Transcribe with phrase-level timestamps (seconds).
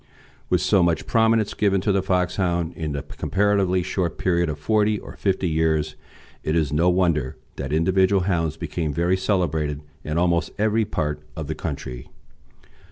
[0.49, 4.97] With so much prominence given to the Foxhound in the comparatively short period of forty
[4.97, 5.95] or fifty years,
[6.41, 11.45] it is no wonder that individual hounds became very celebrated in almost every part of
[11.45, 12.09] the country.